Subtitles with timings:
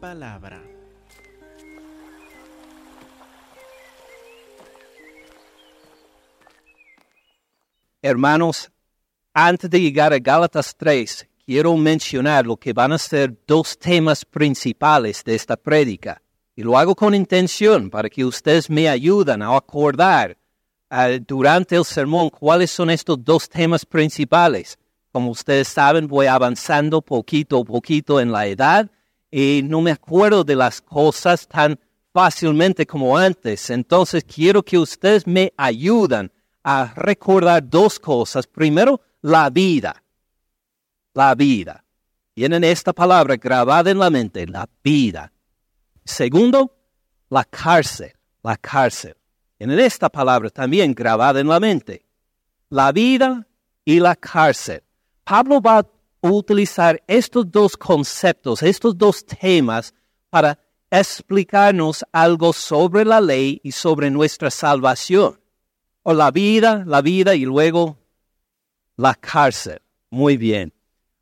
[0.00, 0.62] palabra.
[8.02, 8.70] Hermanos,
[9.34, 14.24] antes de llegar a Gálatas 3, quiero mencionar lo que van a ser dos temas
[14.24, 16.22] principales de esta prédica.
[16.56, 20.36] Y lo hago con intención para que ustedes me ayuden a acordar
[20.90, 24.78] uh, durante el sermón cuáles son estos dos temas principales.
[25.12, 28.90] Como ustedes saben, voy avanzando poquito a poquito en la edad
[29.30, 31.78] y no me acuerdo de las cosas tan
[32.12, 33.70] fácilmente como antes.
[33.70, 38.46] Entonces quiero que ustedes me ayuden a recordar dos cosas.
[38.46, 40.02] Primero, la vida.
[41.14, 41.84] La vida.
[42.34, 45.32] Tienen esta palabra grabada en la mente, la vida.
[46.04, 46.76] Segundo,
[47.28, 49.16] la cárcel, la cárcel.
[49.58, 52.06] Tienen esta palabra también grabada en la mente.
[52.70, 53.46] La vida
[53.84, 54.82] y la cárcel.
[55.24, 55.86] Pablo va
[56.20, 59.94] utilizar estos dos conceptos, estos dos temas
[60.28, 60.58] para
[60.90, 65.40] explicarnos algo sobre la ley y sobre nuestra salvación
[66.02, 67.98] o la vida, la vida y luego
[68.96, 69.80] la cárcel.
[70.10, 70.72] Muy bien.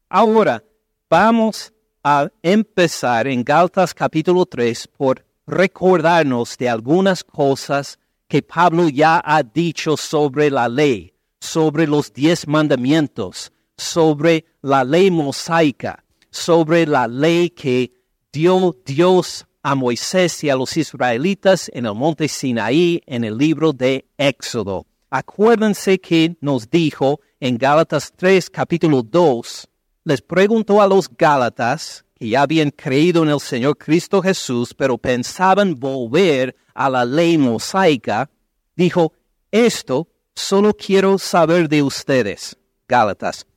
[0.08, 0.64] Ahora
[1.10, 9.20] vamos a empezar en Galtas capítulo 3 por recordarnos de algunas cosas que Pablo ya
[9.24, 17.08] ha dicho sobre la ley, sobre los diez mandamientos, sobre la ley mosaica, sobre la
[17.08, 17.92] ley que
[18.30, 23.72] dio Dios a Moisés y a los israelitas en el monte Sinaí en el libro
[23.72, 24.86] de Éxodo.
[25.10, 29.68] Acuérdense que nos dijo en Gálatas 3, capítulo 2,
[30.04, 34.98] les preguntó a los Gálatas que ya habían creído en el Señor Cristo Jesús, pero
[34.98, 38.28] pensaban volver a la ley mosaica,
[38.74, 39.12] dijo,
[39.50, 42.56] esto solo quiero saber de ustedes,
[42.88, 43.47] Gálatas.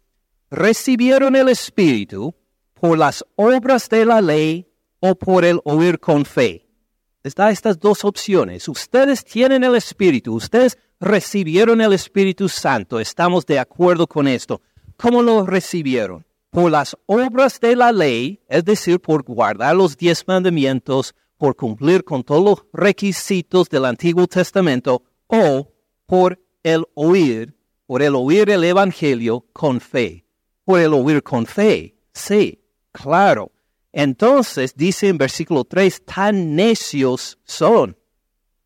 [0.51, 2.35] ¿Recibieron el Espíritu
[2.81, 4.67] por las obras de la ley
[4.99, 6.67] o por el oír con fe.
[7.23, 8.67] Está estas dos opciones.
[8.67, 14.61] Ustedes tienen el Espíritu, ustedes recibieron el Espíritu Santo, estamos de acuerdo con esto.
[14.97, 16.25] ¿Cómo lo recibieron?
[16.49, 22.03] Por las obras de la ley, es decir, por guardar los diez mandamientos, por cumplir
[22.03, 25.71] con todos los requisitos del Antiguo Testamento, o
[26.05, 27.55] por el oír,
[27.87, 30.25] por el oír el Evangelio con fe.
[30.65, 32.61] Por el oír con fe, sí,
[32.91, 33.51] claro.
[33.91, 37.97] Entonces dice en versículo 3, tan necios son.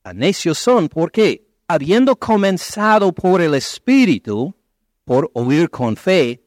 [0.02, 4.56] Tan necios son porque, habiendo comenzado por el Espíritu,
[5.04, 6.44] por oír con fe,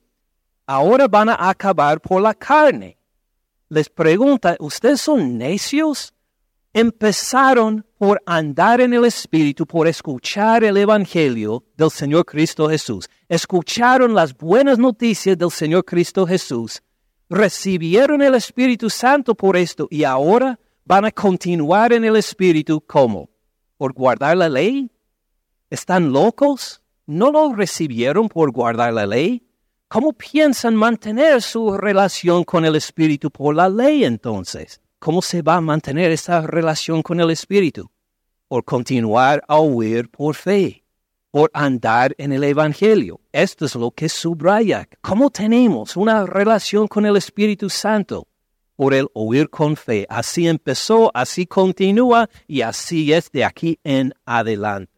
[0.67, 2.99] ahora van a acabar por la carne.
[3.69, 6.15] Les pregunta, ¿ustedes son necios?
[6.81, 13.11] Empezaron por andar en el Espíritu, por escuchar el Evangelio del Señor Cristo Jesús.
[13.29, 16.81] Escucharon las buenas noticias del Señor Cristo Jesús
[17.29, 23.29] recibieron el Espíritu Santo por esto y ahora van a continuar en el Espíritu ¿cómo?
[23.77, 24.89] ¿Por guardar la ley?
[25.71, 26.81] ¿Están locos?
[27.07, 29.43] ¿No lo recibieron por guardar la ley?
[29.89, 34.81] ¿Cómo piensan mantener su relación con el Espíritu por la ley entonces?
[34.99, 37.91] ¿Cómo se va a mantener esa relación con el Espíritu?
[38.49, 40.85] Por continuar a oír por fe
[41.31, 43.21] por andar en el Evangelio.
[43.33, 44.89] Esto es lo que subraya.
[45.01, 48.27] ¿Cómo tenemos una relación con el Espíritu Santo?
[48.77, 50.07] Por el oír con fe.
[50.09, 54.93] Así empezó, así continúa y así es de aquí en adelante.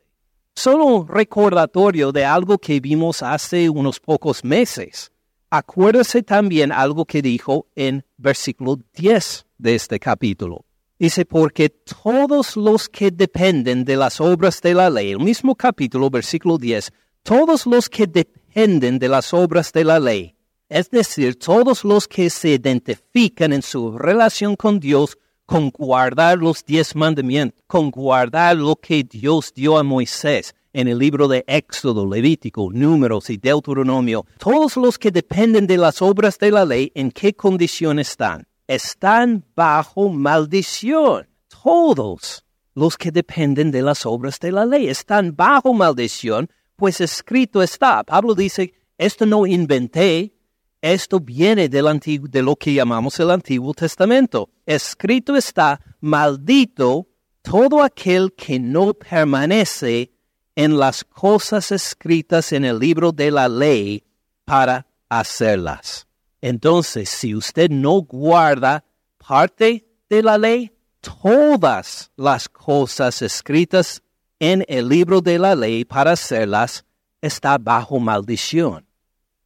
[0.55, 5.11] Solo un recordatorio de algo que vimos hace unos pocos meses.
[5.53, 10.65] Acuérdese también algo que dijo en versículo 10 de este capítulo.
[10.97, 16.09] Dice, porque todos los que dependen de las obras de la ley, el mismo capítulo,
[16.09, 16.93] versículo 10,
[17.25, 20.37] todos los que dependen de las obras de la ley,
[20.69, 26.65] es decir, todos los que se identifican en su relación con Dios con guardar los
[26.65, 32.07] diez mandamientos, con guardar lo que Dios dio a Moisés en el libro de Éxodo,
[32.07, 37.11] Levítico, Números y Deuteronomio, todos los que dependen de las obras de la ley, ¿en
[37.11, 38.47] qué condición están?
[38.71, 41.29] están bajo maldición.
[41.49, 42.45] Todos
[42.75, 48.05] los que dependen de las obras de la ley están bajo maldición, pues escrito está.
[48.05, 50.33] Pablo dice, esto no inventé,
[50.81, 54.51] esto viene del antiguo, de lo que llamamos el Antiguo Testamento.
[54.65, 57.09] Escrito está, maldito
[57.43, 60.13] todo aquel que no permanece
[60.63, 64.05] en las cosas escritas en el libro de la ley
[64.45, 66.07] para hacerlas.
[66.43, 68.85] Entonces, si usted no guarda
[69.27, 70.71] parte de la ley,
[71.01, 74.03] todas las cosas escritas
[74.39, 76.85] en el libro de la ley para hacerlas
[77.23, 78.87] está bajo maldición.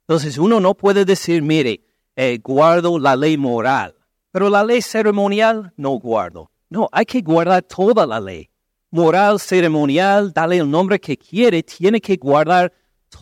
[0.00, 1.84] Entonces uno no puede decir, mire,
[2.16, 3.94] eh, guardo la ley moral,
[4.32, 6.50] pero la ley ceremonial no guardo.
[6.70, 8.50] No, hay que guardar toda la ley.
[8.94, 12.72] Moral, ceremonial, dale el nombre que quiere, tiene que guardar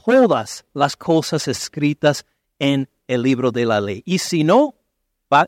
[0.04, 2.26] todas las cosas escritas
[2.58, 4.02] en el libro de la ley.
[4.04, 4.74] Y si no,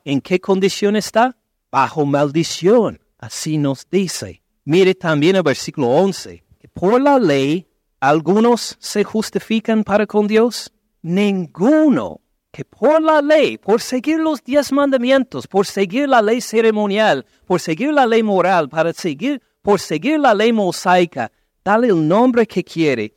[0.03, 1.37] ¿en qué condición está?
[1.71, 3.01] Bajo maldición.
[3.19, 4.41] Así nos dice.
[4.65, 7.69] Mire también el versículo 11, que por la ley
[8.01, 10.73] algunos se justifican para con Dios.
[11.03, 17.27] Ninguno que por la ley, por seguir los diez mandamientos, por seguir la ley ceremonial,
[17.45, 21.33] por seguir la ley moral, para seguir, por seguir la ley mosaica,
[21.65, 23.17] dale el nombre que quiere,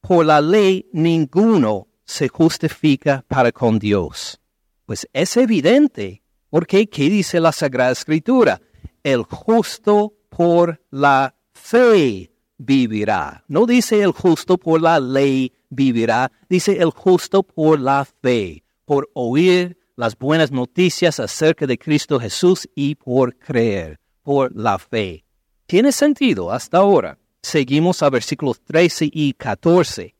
[0.00, 4.40] por la ley ninguno se justifica para con Dios.
[4.86, 8.58] Pues es evidente, porque ¿qué dice la Sagrada Escritura?
[9.02, 13.44] El justo por la fe vivirá.
[13.46, 19.10] No dice el justo por la ley vivirá, dice el justo por la fe, por
[19.12, 25.25] oír las buenas noticias acerca de Cristo Jesús y por creer, por la fe.
[25.66, 27.18] Tiene sentido hasta ahora.
[27.42, 30.14] Seguimos a versículos 13 y 14.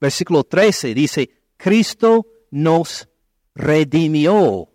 [0.00, 3.08] Versículo 13 dice, Cristo nos
[3.54, 4.68] redimió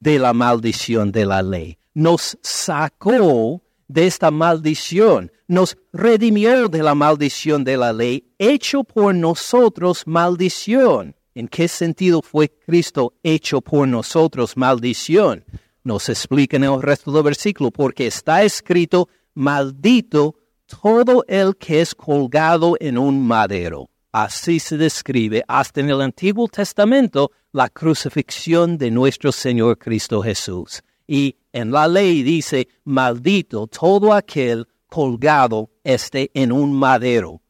[0.00, 6.94] de la maldición de la ley, nos sacó de esta maldición, nos redimió de la
[6.94, 11.16] maldición de la ley, hecho por nosotros maldición.
[11.34, 15.44] ¿En qué sentido fue Cristo hecho por nosotros maldición?
[15.82, 20.36] Nos explica en el resto del versículo, porque está escrito, maldito
[20.66, 23.90] todo el que es colgado en un madero.
[24.12, 30.82] Así se describe hasta en el Antiguo Testamento la crucifixión de nuestro Señor Cristo Jesús.
[31.06, 37.42] Y en la ley dice, maldito todo aquel colgado esté en un madero.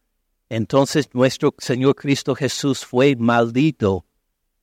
[0.48, 4.06] Entonces nuestro Señor Cristo Jesús fue maldito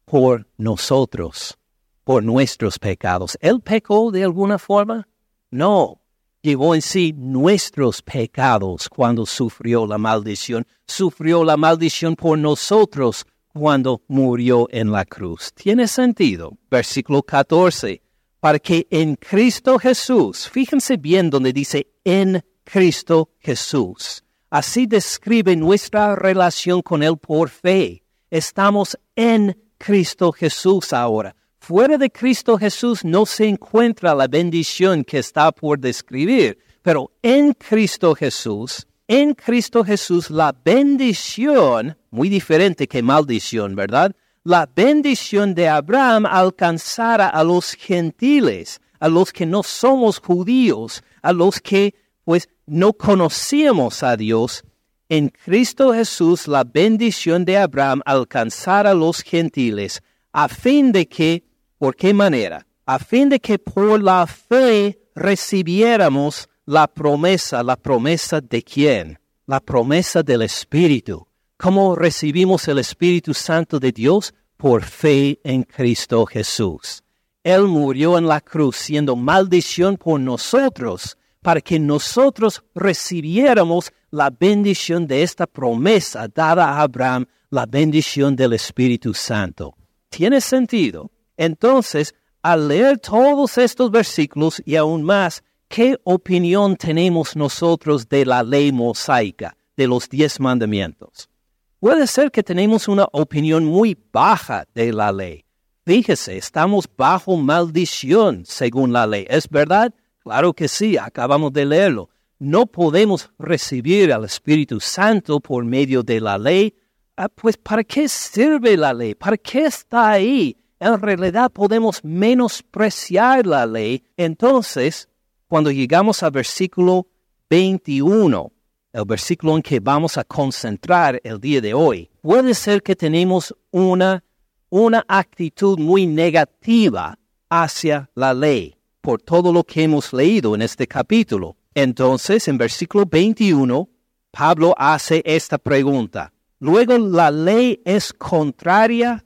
[0.06, 1.58] por nosotros,
[2.04, 3.38] por nuestros pecados.
[3.42, 5.08] ¿Él pecó de alguna forma?
[5.52, 6.01] No.
[6.42, 10.66] Llevó en sí nuestros pecados cuando sufrió la maldición.
[10.88, 15.54] Sufrió la maldición por nosotros cuando murió en la cruz.
[15.54, 16.58] Tiene sentido.
[16.70, 18.02] Versículo 14
[18.42, 24.24] para que en Cristo Jesús, fíjense bien donde dice en Cristo Jesús.
[24.50, 28.04] Así describe nuestra relación con Él por fe.
[28.32, 31.36] Estamos en Cristo Jesús ahora.
[31.62, 37.54] Fuera de Cristo Jesús no se encuentra la bendición que está por describir, pero en
[37.54, 44.16] Cristo Jesús, en Cristo Jesús la bendición, muy diferente que maldición, ¿verdad?
[44.44, 51.32] la bendición de Abraham alcanzara a los gentiles, a los que no somos judíos, a
[51.32, 51.94] los que
[52.24, 54.64] pues no conocíamos a Dios.
[55.10, 61.44] En Cristo Jesús la bendición de Abraham alcanzara a los gentiles, a fin de que,
[61.82, 62.68] ¿por qué manera?
[62.86, 69.20] A fin de que por la fe recibiéramos la promesa, la promesa de quién?
[69.48, 71.26] La promesa del Espíritu.
[71.58, 74.32] ¿Cómo recibimos el Espíritu Santo de Dios?
[74.58, 77.02] Por fe en Cristo Jesús.
[77.44, 85.08] Él murió en la cruz siendo maldición por nosotros, para que nosotros recibiéramos la bendición
[85.08, 89.76] de esta promesa dada a Abraham, la bendición del Espíritu Santo.
[90.10, 91.10] ¿Tiene sentido?
[91.42, 98.44] Entonces, al leer todos estos versículos y aún más, ¿qué opinión tenemos nosotros de la
[98.44, 101.32] ley mosaica, de los diez mandamientos?
[101.80, 105.44] Puede ser que tenemos una opinión muy baja de la ley.
[105.84, 109.26] Fíjese, estamos bajo maldición según la ley.
[109.28, 109.92] ¿Es verdad?
[110.20, 112.10] Claro que sí, acabamos de leerlo.
[112.38, 116.76] No podemos recibir al Espíritu Santo por medio de la ley.
[117.18, 119.16] Ah, pues ¿para qué sirve la ley?
[119.16, 120.56] ¿Para qué está ahí?
[120.82, 124.04] En realidad podemos menospreciar la ley.
[124.18, 125.08] Entonces,
[125.48, 127.06] cuando llegamos al versículo
[127.52, 128.52] 21,
[128.94, 133.56] el versículo en que vamos a concentrar el día de hoy, puede ser que tenemos
[133.70, 134.24] una,
[134.72, 137.16] una actitud muy negativa
[137.48, 141.58] hacia la ley por todo lo que hemos leído en este capítulo.
[141.76, 143.88] Entonces, en versículo 21,
[144.32, 146.34] Pablo hace esta pregunta.
[146.58, 149.24] Luego, ¿la ley es contraria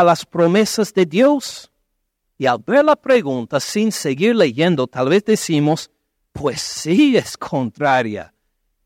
[0.00, 1.70] a las promesas de Dios?
[2.36, 5.90] Y al ver la pregunta, sin seguir leyendo, tal vez decimos,
[6.32, 8.32] pues sí es contraria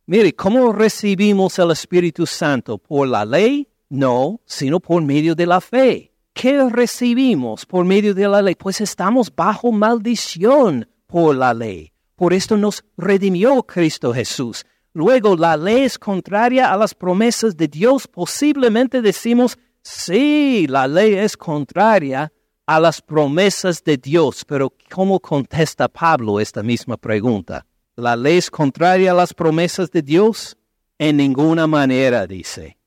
[0.05, 2.77] Mire, ¿cómo recibimos el Espíritu Santo?
[2.77, 3.69] ¿Por la ley?
[3.89, 6.13] No, sino por medio de la fe.
[6.33, 8.57] ¿Qué recibimos por medio de la ley?
[8.57, 11.93] Pues estamos bajo maldición por la ley.
[12.17, 14.67] Por esto nos redimió Cristo Jesús.
[14.93, 18.09] Luego, la ley es contraria a las promesas de Dios.
[18.09, 22.33] Posiblemente decimos, sí, la ley es contraria
[22.67, 24.45] a las promesas de Dios.
[24.45, 27.67] Pero ¿cómo contesta Pablo esta misma pregunta?
[27.97, 30.57] ¿La ley es contraria a las promesas de Dios?
[30.99, 32.79] En ninguna manera, dice.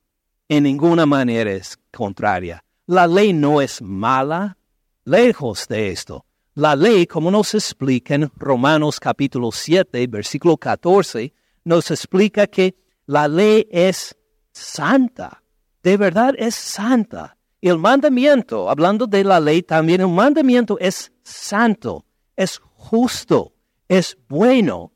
[0.48, 2.64] En ninguna manera es contraria.
[2.86, 4.56] La ley no es mala.
[5.04, 6.24] Lejos de esto.
[6.54, 11.32] La ley, como nos explica en Romanos capítulo 7, versículo 14,
[11.64, 12.74] nos explica que
[13.06, 14.16] la ley es
[14.52, 15.42] santa.
[15.86, 17.36] De verdad es santa.
[17.60, 23.52] El mandamiento, hablando de la ley también, el mandamiento es santo, es justo,
[23.86, 24.90] es bueno.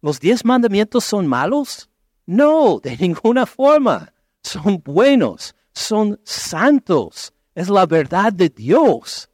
[0.00, 1.90] ¿Los diez mandamientos son malos?
[2.24, 4.14] No, de ninguna forma.
[4.42, 7.34] Son buenos, son santos.
[7.54, 9.28] Es la verdad de Dios.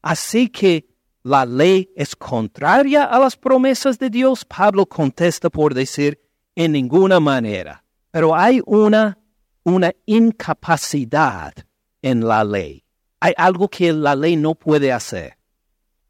[0.00, 0.86] Así que
[1.24, 4.44] la ley es contraria a las promesas de Dios?
[4.44, 6.20] Pablo contesta por decir,
[6.54, 7.82] en ninguna manera.
[8.12, 9.18] Pero hay una,
[9.64, 11.54] una incapacidad
[12.00, 12.84] en la ley.
[13.20, 15.38] Hay algo que la ley no puede hacer.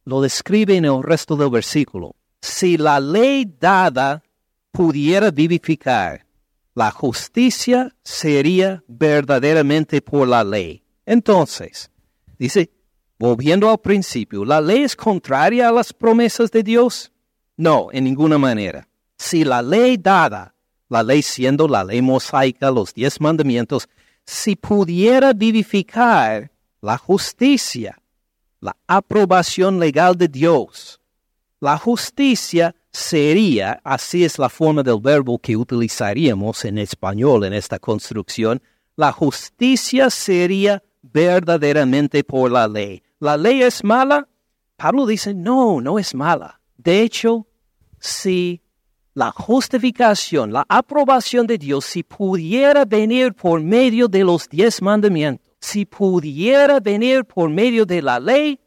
[0.04, 2.16] Lo describe en el resto del versículo.
[2.40, 4.22] Si la ley dada
[4.70, 6.26] pudiera vivificar,
[6.74, 10.82] la justicia sería verdaderamente por la ley.
[11.04, 11.90] Entonces,
[12.38, 12.70] dice,
[13.22, 17.12] Volviendo al principio, ¿la ley es contraria a las promesas de Dios?
[17.56, 18.88] No, en ninguna manera.
[19.16, 20.51] Si la ley dada,
[20.92, 23.88] la ley siendo la ley mosaica, los diez mandamientos,
[24.26, 26.50] si pudiera vivificar
[26.82, 27.98] la justicia,
[28.60, 31.00] la aprobación legal de Dios,
[31.60, 37.78] la justicia sería, así es la forma del verbo que utilizaríamos en español en esta
[37.78, 38.60] construcción,
[38.94, 44.26] la justicia sería verdaderamente por la ley ¿La ley es mala?
[44.76, 46.60] Pablo dice, no, no es mala.
[46.76, 47.46] De hecho,
[48.00, 48.61] si
[49.14, 55.46] la justificación, la aprobación de Dios, si pudiera venir por medio de los diez mandamientos,
[55.60, 58.58] si pudiera venir por medio de la ley,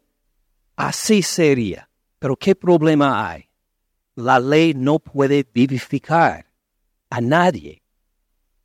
[0.76, 1.90] así sería.
[2.20, 3.50] Pero ¿qué problema hay?
[4.16, 6.46] La ley no puede vivificar
[7.10, 7.82] a nadie.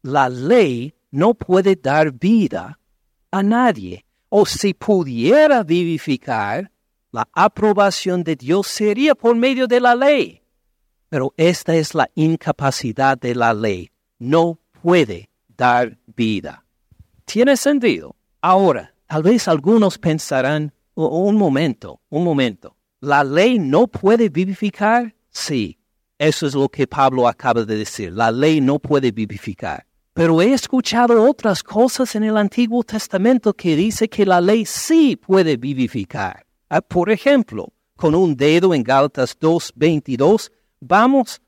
[0.03, 2.79] La ley no puede dar vida
[3.31, 6.71] a nadie o si pudiera vivificar,
[7.13, 10.40] la aprobación de Dios sería por medio de la ley.
[11.11, 13.91] Pero esta es la incapacidad de la ley.
[14.21, 16.65] No puede dar vida.
[17.25, 18.15] ¿Tiene sentido?
[18.41, 22.77] Ahora, tal vez algunos pensarán, un momento, un momento.
[23.01, 25.15] ¿La ley no puede vivificar?
[25.31, 25.79] Sí,
[26.17, 28.13] eso es lo que Pablo acaba de decir.
[28.13, 29.85] La ley no puede vivificar.
[30.13, 35.17] Pero he escuchado otras cosas en el Antiguo Testamento que dice que la ley sí
[35.17, 36.47] puede vivificar.
[36.69, 40.51] Ah, por ejemplo, con un dedo en Gálatas 2.22,
[40.81, 41.41] vamos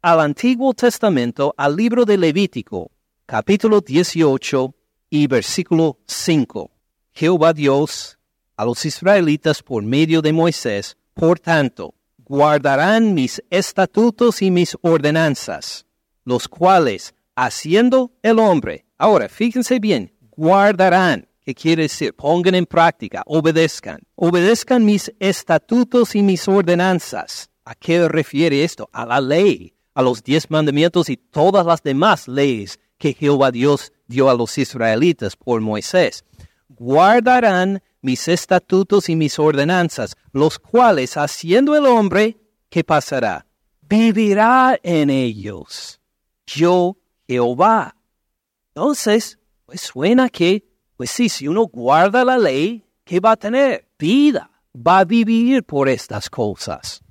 [0.00, 2.90] al Antiguo Testamento, al libro de Levítico,
[3.26, 4.74] capítulo 18
[5.10, 6.70] y versículo 5.
[7.12, 8.18] Jehová Dios
[8.56, 15.86] a los israelitas por medio de Moisés, por tanto, guardarán mis estatutos y mis ordenanzas,
[16.24, 18.86] los cuales haciendo el hombre.
[18.96, 22.14] Ahora, fíjense bien, guardarán, ¿qué quiere decir?
[22.14, 24.00] Pongan en práctica, obedezcan.
[24.14, 27.50] Obedezcan mis estatutos y mis ordenanzas.
[27.68, 28.88] ¿A qué refiere esto?
[28.94, 33.92] A la ley, a los diez mandamientos y todas las demás leyes que Jehová Dios
[34.06, 36.24] dio a los israelitas por Moisés.
[36.70, 42.38] Guardarán mis estatutos y mis ordenanzas, los cuales haciendo el hombre,
[42.70, 43.44] ¿qué pasará?
[43.82, 46.00] Vivirá en ellos.
[46.46, 46.96] Yo
[47.26, 47.96] Jehová.
[48.68, 50.64] Entonces, pues suena que,
[50.96, 53.86] pues sí, si uno guarda la ley, ¿qué va a tener?
[53.98, 54.50] Vida.
[54.74, 57.02] Va a vivir por estas cosas.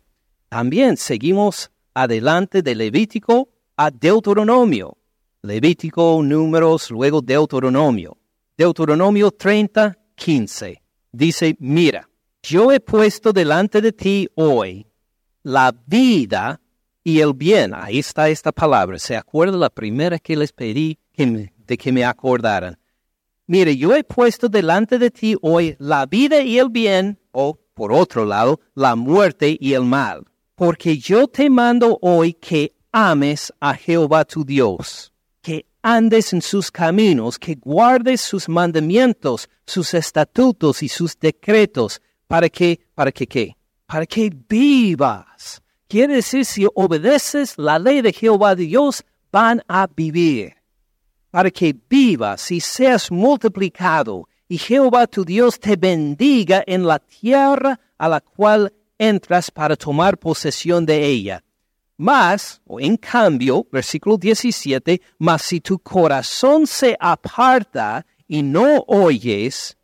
[0.50, 4.98] También seguimos adelante de Levítico a Deuteronomio.
[5.42, 8.18] Levítico, números, luego Deuteronomio.
[8.58, 10.82] Deuteronomio 30, 15.
[11.12, 12.10] Dice, mira,
[12.42, 14.88] yo he puesto delante de ti hoy
[15.44, 16.62] la vida
[17.04, 17.74] y el bien.
[17.74, 19.00] Ahí está esta palabra.
[19.00, 22.77] ¿Se acuerda la primera que les pedí de que me acordaran?
[23.48, 27.94] Mire, yo he puesto delante de ti hoy la vida y el bien, o por
[27.94, 30.25] otro lado, la muerte y el mal.
[30.58, 36.72] Porque yo te mando hoy que ames a Jehová tu Dios, que andes en sus
[36.72, 43.56] caminos, que guardes sus mandamientos, sus estatutos y sus decretos, para que, para que qué,
[43.86, 45.62] para que vivas.
[45.88, 50.56] Quiere decir, si obedeces la ley de Jehová Dios, van a vivir.
[51.30, 57.80] Para que vivas y seas multiplicado, y Jehová tu Dios te bendiga en la tierra
[58.00, 61.44] a la cual entras para tomar posesión de ella.
[61.98, 69.77] Mas, o en cambio, versículo 17, mas si tu corazón se aparta y no oyes,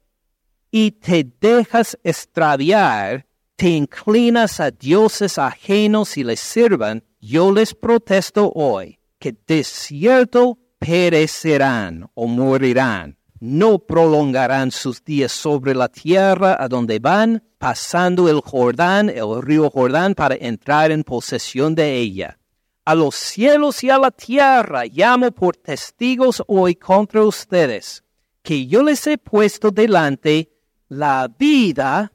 [0.70, 8.52] y te dejas extraviar, te inclinas a dioses ajenos y les sirvan, yo les protesto
[8.54, 13.18] hoy que de cierto perecerán o morirán.
[13.46, 19.70] No prolongarán sus días sobre la tierra a donde van, pasando el Jordán, el río
[19.70, 22.40] Jordán, para entrar en posesión de ella.
[22.86, 28.06] A los cielos y a la tierra llamo por testigos hoy contra ustedes,
[28.44, 30.50] que yo les he puesto delante
[30.88, 32.14] la vida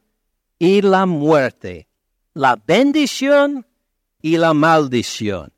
[0.58, 1.88] y la muerte,
[2.32, 3.66] la bendición
[4.22, 5.52] y la maldición.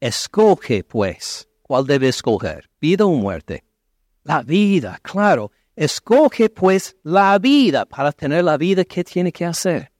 [0.00, 2.68] Escoge, pues, ¿cuál debe escoger?
[2.80, 3.62] ¿Vida o muerte?
[4.24, 5.52] La vida, claro.
[5.76, 7.84] Escoge, pues, la vida.
[7.84, 9.92] Para tener la vida, ¿qué tiene que hacer?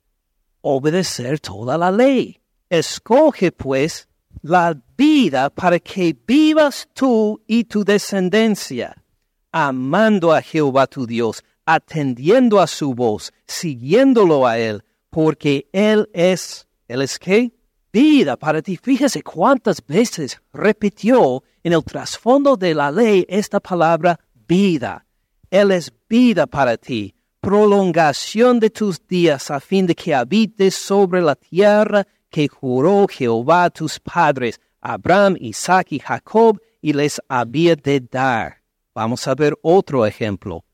[0.61, 2.40] Obedecer toda la ley.
[2.69, 4.09] Escoge, pues,
[4.45, 9.02] la vida para que vivas tú y tu descendencia,
[9.50, 16.66] amando a Jehová tu Dios, atendiendo a su voz, siguiéndolo a Él, porque Él es,
[16.88, 17.54] ¿Él es qué?
[17.95, 18.77] Vida para ti.
[18.77, 25.07] Fíjese cuántas veces repitió en el trasfondo de la ley esta palabra vida.
[25.49, 31.23] Él es vida para ti, prolongación de tus días a fin de que habites sobre
[31.23, 37.77] la tierra que juró Jehová a tus padres, Abraham, Isaac y Jacob, y les había
[37.77, 38.61] de dar.
[38.93, 40.65] Vamos a ver otro ejemplo.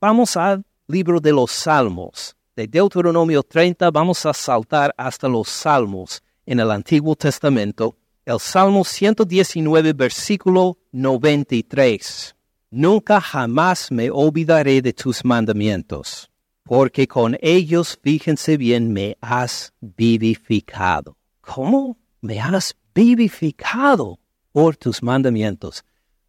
[0.00, 2.36] Vamos al libro de los Salmos.
[2.54, 7.94] De Deuteronomio 30 vamos a saltar hasta los Salmos en el Antiguo Testamento.
[8.24, 12.34] El Salmo 119, versículo 93.
[12.70, 16.30] Nunca jamás me olvidaré de tus mandamientos,
[16.62, 21.18] porque con ellos, fíjense bien, me has vivificado.
[21.42, 21.98] ¿Cómo?
[22.22, 24.18] Me has vivificado
[24.50, 25.84] por tus mandamientos.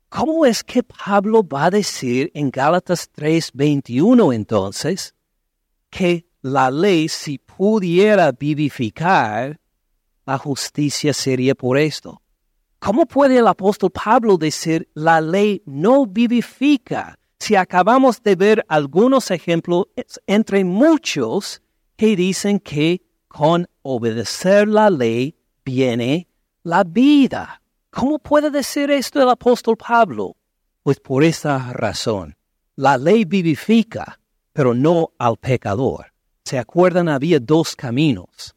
[0.09, 5.13] ¿Cómo es que Pablo va a decir en Gálatas 3:21 entonces
[5.89, 9.58] que la ley si pudiera vivificar,
[10.29, 12.21] la justicia sería por esto?
[12.77, 19.31] ¿Cómo puede el apóstol Pablo decir la ley no vivifica si acabamos de ver algunos
[19.31, 19.87] ejemplos
[20.27, 21.63] entre muchos
[21.95, 26.27] que dicen que con obedecer la ley viene
[26.61, 27.59] la vida?
[27.89, 30.37] ¿Cómo puede decir esto el apóstol Pablo?
[30.83, 32.37] Pues por esta razón.
[32.75, 34.19] La ley vivifica,
[34.53, 36.13] pero no al pecador.
[36.45, 37.09] ¿Se acuerdan?
[37.09, 38.55] Había dos caminos.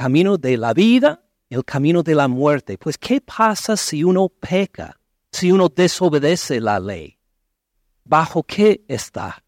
[0.00, 2.78] Camino de la vida, el camino de la muerte.
[2.78, 4.98] Pues ¿qué pasa si uno peca?
[5.30, 7.18] Si uno desobedece la ley.
[8.02, 9.44] ¿Bajo qué está?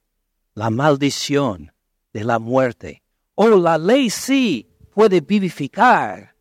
[0.52, 1.72] La maldición
[2.12, 3.02] de la muerte.
[3.34, 6.36] O oh, la ley sí puede vivificar,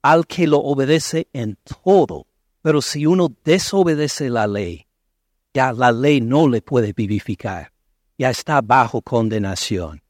[0.00, 2.28] al que lo obedece en todo.
[2.62, 4.86] Pero si uno desobedece la ley,
[5.52, 7.70] ya la ley no le puede vivificar,
[8.16, 10.01] ya está bajo condenación.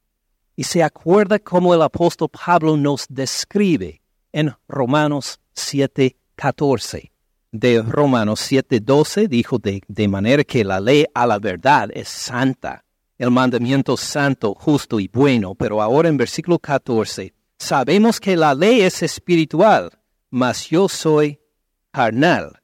[0.55, 7.11] Y se acuerda cómo el apóstol Pablo nos describe en Romanos 7:14.
[7.51, 12.83] De Romanos 7:12 dijo de, de manera que la ley a la verdad es santa,
[13.17, 18.81] el mandamiento santo, justo y bueno, pero ahora en versículo 14 Sabemos que la ley
[18.81, 19.89] es espiritual,
[20.29, 21.39] mas yo soy
[21.91, 22.59] carnal.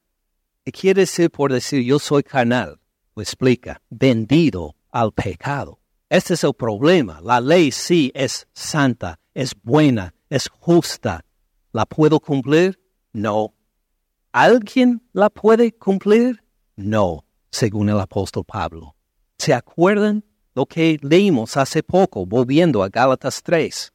[0.62, 2.78] ¿Qué quiere decir por decir yo soy carnal?
[3.16, 5.79] Lo explica, vendido al pecado.
[6.10, 7.20] Este es el problema.
[7.22, 11.24] La ley sí es santa, es buena, es justa.
[11.70, 12.80] ¿La puedo cumplir?
[13.12, 13.54] No.
[14.32, 16.42] ¿Alguien la puede cumplir?
[16.74, 18.96] No, según el apóstol Pablo.
[19.38, 23.92] ¿Se acuerdan lo que leímos hace poco, volviendo a Gálatas 3?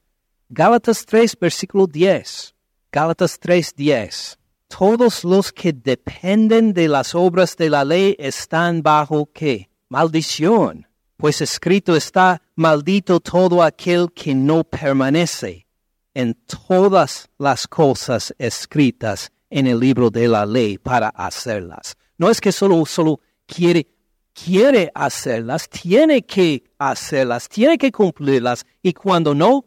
[0.48, 2.56] Gálatas 3, versículo 10.
[2.94, 4.40] Gálatas 3, 10.
[4.70, 9.70] Todos los que dependen de las obras de la ley están bajo qué?
[9.90, 10.88] Maldición.
[11.18, 15.66] Pues escrito está, maldito todo aquel que no permanece
[16.14, 21.96] en todas las cosas escritas en el libro de la ley para hacerlas.
[22.18, 23.88] No es que solo, solo quiere,
[24.34, 29.66] quiere hacerlas, tiene que hacerlas, tiene que cumplirlas, y cuando no,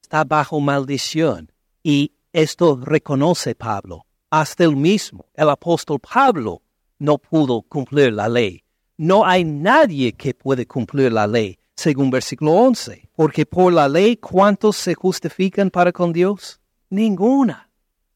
[0.00, 1.50] está bajo maldición.
[1.82, 4.06] Y esto reconoce Pablo.
[4.30, 6.62] Hasta el mismo, el apóstol Pablo,
[6.98, 8.65] no pudo cumplir la ley.
[8.98, 13.10] No hay nadie que puede cumplir la ley, según versículo 11.
[13.14, 16.60] Porque por la ley, ¿cuántos se justifican para con Dios?
[16.88, 17.68] Ninguna.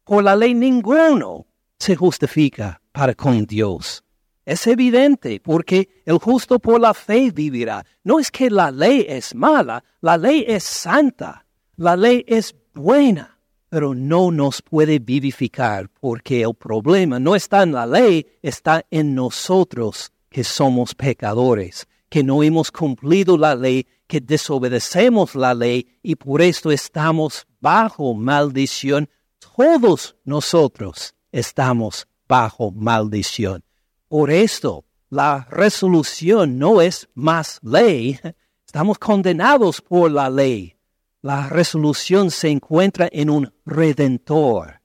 [0.04, 1.46] Por la ley, ninguno
[1.78, 4.02] se justifica para con Dios.
[4.46, 7.84] Es evidente porque el justo por la fe vivirá.
[8.02, 11.44] No es que la ley es mala, la ley es santa.
[11.76, 13.38] La ley es buena,
[13.68, 19.14] pero no nos puede vivificar porque el problema no está en la ley, está en
[19.14, 26.16] nosotros que somos pecadores, que no hemos cumplido la ley, que desobedecemos la ley y
[26.16, 29.08] por esto estamos bajo maldición.
[29.56, 33.64] Todos nosotros estamos bajo maldición.
[34.08, 38.18] Por esto, la resolución no es más ley.
[38.66, 40.76] Estamos condenados por la ley.
[41.22, 44.79] La resolución se encuentra en un redentor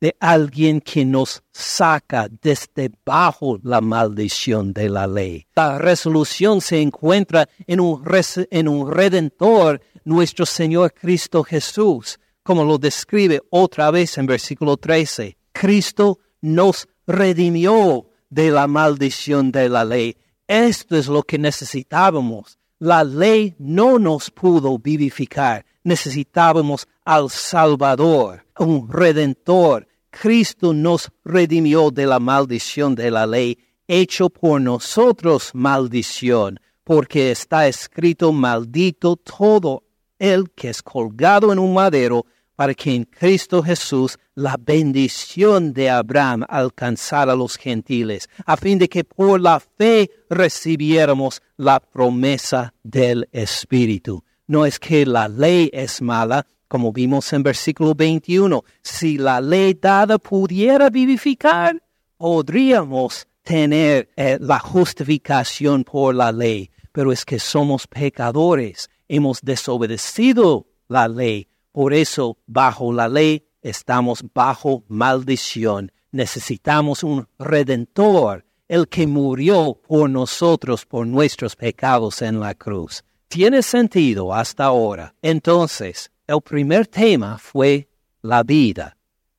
[0.00, 5.46] de alguien que nos saca desde bajo la maldición de la ley.
[5.54, 8.04] La resolución se encuentra en un,
[8.50, 15.36] en un redentor, nuestro Señor Cristo Jesús, como lo describe otra vez en versículo 13.
[15.52, 20.16] Cristo nos redimió de la maldición de la ley.
[20.46, 22.58] Esto es lo que necesitábamos.
[22.78, 25.64] La ley no nos pudo vivificar.
[25.82, 29.86] Necesitábamos al Salvador un redentor.
[30.10, 37.68] Cristo nos redimió de la maldición de la ley, hecho por nosotros maldición, porque está
[37.68, 39.84] escrito maldito todo
[40.18, 45.90] el que es colgado en un madero, para que en Cristo Jesús la bendición de
[45.90, 52.72] Abraham alcanzara a los gentiles, a fin de que por la fe recibiéramos la promesa
[52.82, 54.24] del Espíritu.
[54.46, 59.74] No es que la ley es mala, como vimos en versículo 21, si la ley
[59.74, 61.82] dada pudiera vivificar,
[62.16, 70.66] podríamos tener eh, la justificación por la ley, pero es que somos pecadores, hemos desobedecido
[70.88, 79.06] la ley, por eso bajo la ley estamos bajo maldición, necesitamos un redentor, el que
[79.06, 83.04] murió por nosotros, por nuestros pecados en la cruz.
[83.28, 85.14] Tiene sentido hasta ahora.
[85.22, 87.88] Entonces, el primer tema fue
[88.22, 88.96] la vida,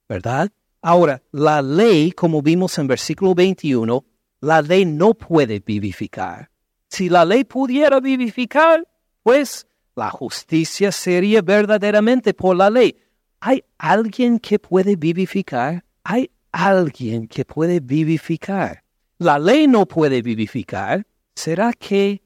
[0.07, 0.49] ¿verdad?
[0.81, 4.05] Ahora, la ley, como vimos en versículo 21,
[4.41, 6.49] la ley no puede vivificar.
[6.89, 8.87] Si la ley pudiera vivificar,
[9.23, 12.95] pues la justicia sería verdaderamente por la ley.
[13.41, 15.83] ¿Hay alguien que puede vivificar?
[16.03, 18.83] ¿Hay alguien que puede vivificar?
[19.17, 21.05] La ley no puede vivificar.
[21.35, 22.21] ¿Será que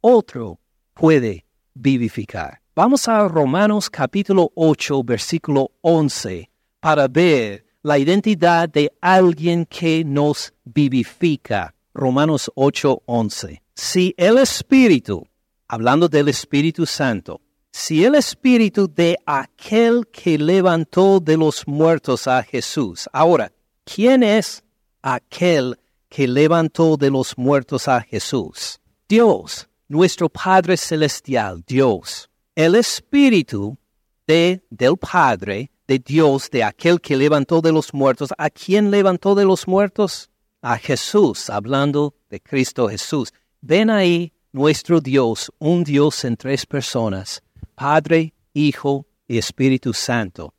[0.00, 0.60] otro
[0.94, 2.60] puede vivificar?
[2.78, 10.52] Vamos a Romanos capítulo 8, versículo 11, para ver la identidad de alguien que nos
[10.62, 11.74] vivifica.
[11.94, 13.62] Romanos 8, 11.
[13.72, 15.26] Si el Espíritu,
[15.66, 17.40] hablando del Espíritu Santo,
[17.72, 23.08] si el Espíritu de aquel que levantó de los muertos a Jesús.
[23.10, 23.50] Ahora,
[23.86, 24.62] ¿quién es
[25.00, 25.78] aquel
[26.10, 28.82] que levantó de los muertos a Jesús?
[29.08, 33.78] Dios, nuestro Padre Celestial, Dios el espíritu
[34.26, 38.30] de, del Padre, de Dios, de aquel que levantó de los muertos.
[38.38, 40.30] ¿A quién levantó de los muertos?
[40.62, 43.32] A Jesús, hablando de Cristo Jesús.
[43.60, 47.42] Ven ahí nuestro Dios, un Dios en tres personas,
[47.74, 50.54] Padre, Hijo y Espíritu Santo,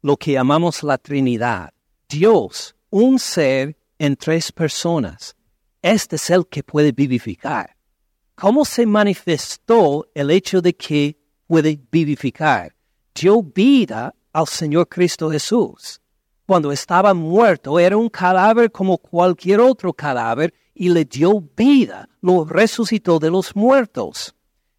[0.00, 1.74] lo que llamamos la Trinidad.
[2.08, 5.36] Dios, un ser en tres personas.
[5.82, 7.76] Este es el que puede vivificar.
[8.34, 11.21] ¿Cómo se manifestó el hecho de que
[11.52, 12.74] puede vivificar.
[13.14, 16.00] Dio vida al Señor Cristo Jesús.
[16.46, 22.46] Cuando estaba muerto era un cadáver como cualquier otro cadáver y le dio vida, lo
[22.46, 24.34] resucitó de los muertos.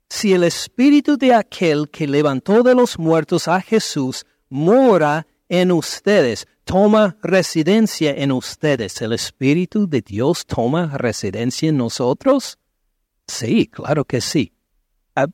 [0.10, 6.48] Si el espíritu de aquel que levantó de los muertos a Jesús mora en ustedes,
[6.64, 12.58] toma residencia en ustedes, ¿el espíritu de Dios toma residencia en nosotros?
[13.28, 14.54] Sí, claro que sí.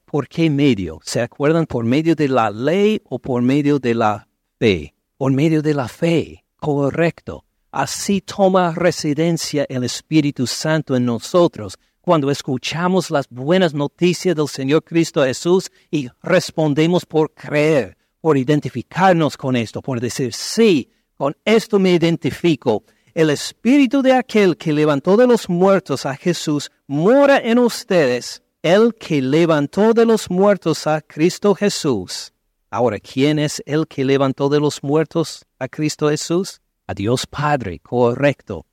[0.03, 0.99] ¿Por qué medio?
[1.03, 4.27] ¿Se acuerdan por medio de la ley o por medio de la
[4.59, 4.93] fe?
[5.17, 7.45] Por medio de la fe, correcto.
[7.71, 14.83] Así toma residencia el Espíritu Santo en nosotros cuando escuchamos las buenas noticias del Señor
[14.83, 21.79] Cristo Jesús y respondemos por creer, por identificarnos con esto, por decir, sí, con esto
[21.79, 22.83] me identifico.
[23.13, 28.93] El Espíritu de aquel que levantó de los muertos a Jesús mora en ustedes el
[28.95, 32.33] que levantó de los muertos a Cristo Jesús.
[32.69, 36.59] Ahora, ¿quién es el que levantó de los muertos a Cristo Jesús?
[36.85, 38.65] A Dios Padre, correcto.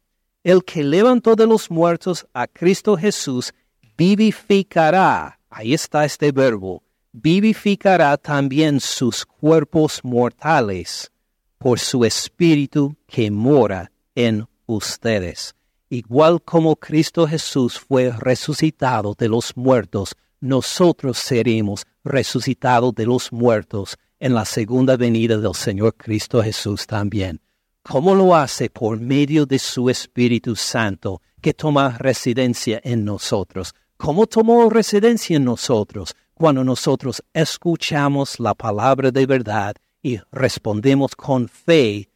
[0.42, 3.54] El que levantó de los muertos a Cristo Jesús
[3.96, 11.12] vivificará, ahí está este verbo, vivificará también sus cuerpos mortales
[11.58, 15.54] por su espíritu que mora en ustedes.
[15.88, 23.96] Igual como Cristo Jesús fue resucitado de los muertos, nosotros seremos resucitados de los muertos
[24.18, 27.40] en la segunda venida del Señor Cristo Jesús también.
[27.82, 28.68] ¿Cómo lo hace?
[28.68, 33.72] Por medio de su Espíritu Santo, que toma residencia en nosotros.
[33.96, 36.16] ¿Cómo tomó residencia en nosotros?
[36.34, 42.10] Cuando nosotros escuchamos la palabra de verdad y respondemos con fe,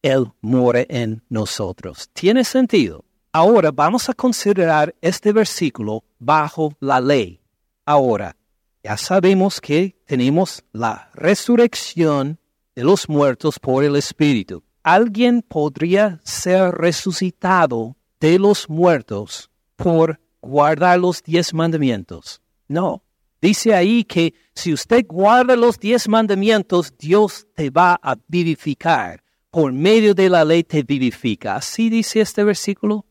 [0.00, 2.08] Él muere en nosotros.
[2.12, 3.05] ¿Tiene sentido?
[3.38, 7.38] Ahora vamos a considerar este versículo bajo la ley.
[7.84, 8.34] Ahora,
[8.82, 12.38] ya sabemos que tenemos la resurrección
[12.74, 14.64] de los muertos por el Espíritu.
[14.82, 22.40] ¿Alguien podría ser resucitado de los muertos por guardar los diez mandamientos?
[22.68, 23.02] No.
[23.42, 29.22] Dice ahí que si usted guarda los diez mandamientos, Dios te va a vivificar.
[29.50, 31.56] Por medio de la ley te vivifica.
[31.56, 33.04] ¿Así dice este versículo?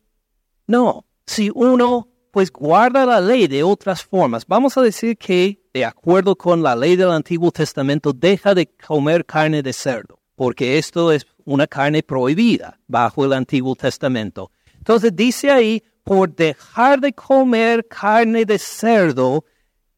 [0.67, 5.85] No, si uno pues guarda la ley de otras formas, vamos a decir que de
[5.85, 11.11] acuerdo con la ley del Antiguo Testamento deja de comer carne de cerdo, porque esto
[11.11, 14.51] es una carne prohibida bajo el Antiguo Testamento.
[14.77, 19.45] Entonces dice ahí, por dejar de comer carne de cerdo,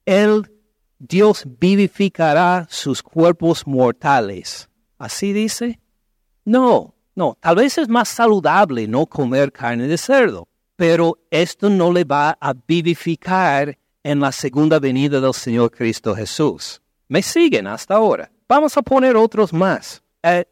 [0.06, 0.52] el
[1.00, 4.70] Dios vivificará sus cuerpos mortales.
[4.98, 5.80] ¿Así dice?
[6.44, 11.92] No, no, tal vez es más saludable no comer carne de cerdo pero esto no
[11.92, 16.82] le va a vivificar en la segunda venida del Señor Cristo Jesús.
[17.10, 18.32] ¿Me siguen hasta ahora?
[18.48, 20.02] Vamos a poner otros más.
[20.24, 20.46] Eh,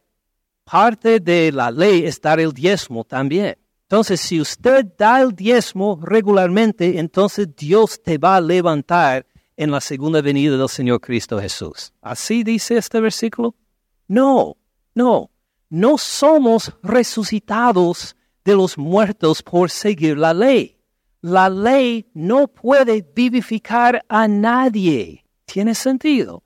[0.65, 3.55] parte de la ley es dar el diezmo también.
[3.83, 9.79] Entonces, si usted da el diezmo regularmente, entonces Dios te va a levantar en la
[9.79, 11.93] segunda venida del Señor Cristo Jesús.
[12.01, 13.53] ¿Así dice este versículo?
[14.07, 14.57] No,
[14.95, 15.29] no,
[15.69, 20.77] no somos resucitados de los muertos por seguir la ley.
[21.21, 25.25] La ley no puede vivificar a nadie.
[25.45, 26.43] ¿Tiene sentido?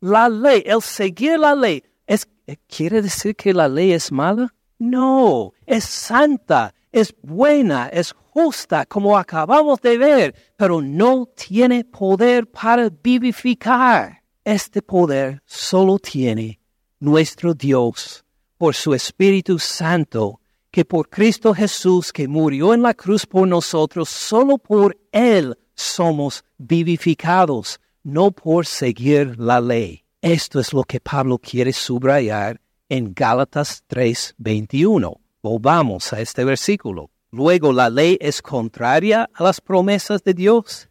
[0.00, 2.28] La ley, el seguir la ley, es,
[2.68, 4.54] ¿quiere decir que la ley es mala?
[4.78, 12.50] No, es santa, es buena, es justa, como acabamos de ver, pero no tiene poder
[12.50, 14.22] para vivificar.
[14.44, 16.60] Este poder solo tiene
[17.00, 18.22] nuestro Dios
[18.58, 20.40] por su Espíritu Santo
[20.74, 26.44] que por Cristo Jesús que murió en la cruz por nosotros, solo por Él somos
[26.58, 30.02] vivificados, no por seguir la ley.
[30.20, 35.20] Esto es lo que Pablo quiere subrayar en Gálatas 3:21.
[35.44, 37.08] Volvamos a este versículo.
[37.30, 40.88] Luego, ¿la ley es contraria a las promesas de Dios?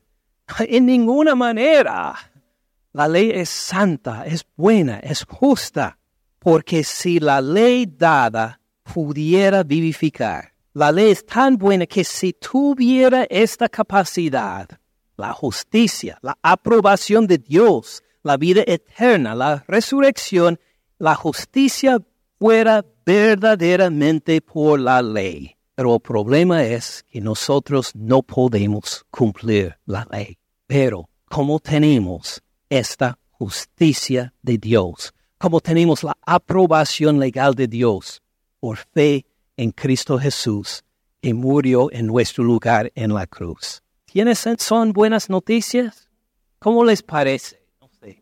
[0.59, 2.15] En ninguna manera.
[2.93, 5.97] La ley es santa, es buena, es justa,
[6.39, 8.61] porque si la ley dada
[8.93, 10.53] pudiera vivificar.
[10.73, 14.69] La ley es tan buena que si tuviera esta capacidad,
[15.17, 20.59] la justicia, la aprobación de Dios, la vida eterna, la resurrección,
[20.99, 21.97] la justicia
[22.37, 25.55] fuera verdaderamente por la ley.
[25.73, 30.37] Pero el problema es que nosotros no podemos cumplir la ley.
[30.67, 38.22] Pero como tenemos esta justicia de Dios, como tenemos la aprobación legal de Dios,
[38.63, 39.25] por fe
[39.57, 40.85] en Cristo Jesús,
[41.21, 43.83] que murió en nuestro lugar en la cruz.
[44.05, 46.07] ¿Tienes, son buenas noticias?
[46.59, 47.61] ¿Cómo les parece?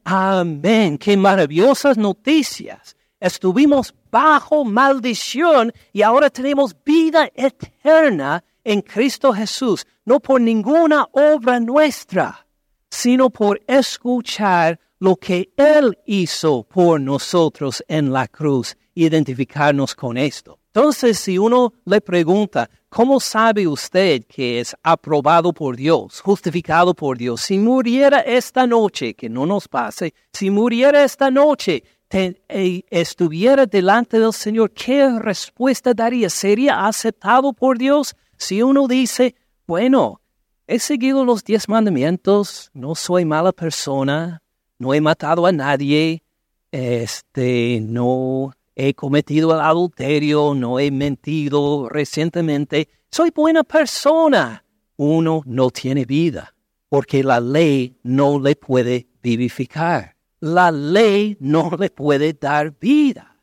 [0.04, 2.98] Amén, qué maravillosas noticias.
[3.20, 11.60] Estuvimos bajo maldición y ahora tenemos vida eterna en Cristo Jesús, no por ninguna obra
[11.60, 12.48] nuestra,
[12.90, 20.60] sino por escuchar lo que Él hizo por nosotros en la cruz identificarnos con esto.
[20.74, 27.18] Entonces, si uno le pregunta, ¿cómo sabe usted que es aprobado por Dios, justificado por
[27.18, 27.42] Dios?
[27.42, 34.20] Si muriera esta noche, que no nos pase, si muriera esta noche, eh, estuviera delante
[34.20, 36.30] del Señor, ¿qué respuesta daría?
[36.30, 38.16] ¿Sería aceptado por Dios?
[38.38, 39.36] Si uno dice,
[39.68, 40.22] bueno,
[40.68, 44.42] he seguido los diez mandamientos, no soy mala persona,
[44.78, 46.24] no he matado a nadie,
[46.72, 48.54] este, no
[48.88, 54.66] he cometido el adulterio, no he mentido recientemente, soy buena persona.
[54.98, 56.56] Uno no tiene vida,
[56.90, 60.16] porque la ley no le puede vivificar.
[60.40, 63.38] La ley no le puede dar vida.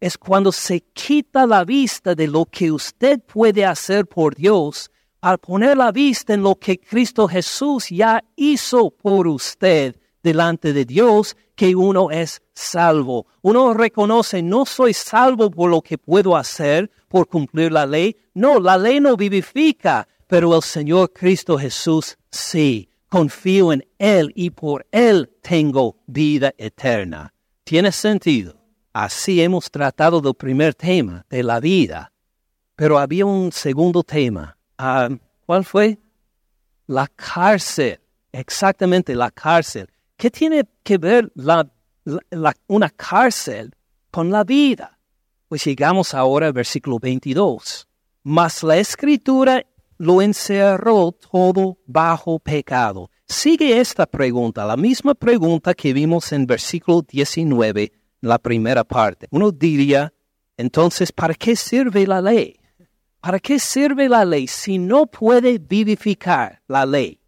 [0.00, 5.38] Es cuando se quita la vista de lo que usted puede hacer por Dios al
[5.38, 11.36] poner la vista en lo que Cristo Jesús ya hizo por usted delante de Dios
[11.54, 13.26] que uno es salvo.
[13.42, 18.16] Uno reconoce, no soy salvo por lo que puedo hacer, por cumplir la ley.
[18.34, 22.88] No, la ley no vivifica, pero el Señor Cristo Jesús sí.
[23.08, 27.32] Confío en Él y por Él tengo vida eterna.
[27.62, 28.56] ¿Tiene sentido?
[28.92, 32.12] Así hemos tratado del primer tema, de la vida.
[32.74, 34.56] Pero había un segundo tema.
[34.78, 35.08] Ah,
[35.46, 35.98] ¿Cuál fue?
[36.86, 38.00] La cárcel,
[38.32, 39.88] exactamente la cárcel.
[40.16, 41.68] ¿Qué tiene que ver la,
[42.66, 43.74] una cárcel
[44.10, 44.98] con la vida?
[45.48, 47.86] Pues llegamos ahora al versículo 22.
[48.22, 49.64] Mas la escritura
[49.98, 53.10] lo encerró todo bajo pecado.
[53.26, 59.26] Sigue esta pregunta, la misma pregunta que vimos en versículo 19, la primera parte.
[59.30, 60.12] Uno diría,
[60.56, 62.58] entonces, ¿para qué sirve la ley?
[63.20, 67.18] ¿Para qué sirve la ley si no puede vivificar la ley?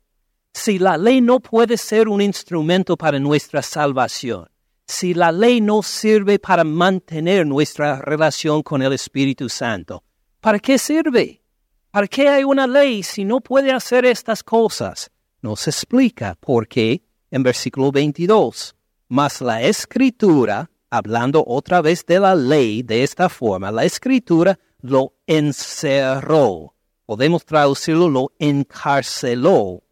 [0.53, 4.49] Si la ley no puede ser un instrumento para nuestra salvación,
[4.87, 10.05] si la ley no sirve para mantener nuestra relación con el Espíritu Santo,
[10.41, 11.43] ¿para qué sirve?
[11.91, 15.11] ¿Para qué hay una ley si no puede hacer estas cosas?
[15.41, 18.75] Nos explica por qué en versículo 22.
[19.09, 25.15] Mas la escritura, hablando otra vez de la ley de esta forma, la escritura lo
[25.27, 26.75] encerró.
[27.07, 29.83] Podemos traducirlo, lo encarceló